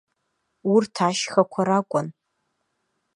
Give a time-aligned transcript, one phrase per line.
[0.73, 2.07] Урҭ ашьхақәа ракәын.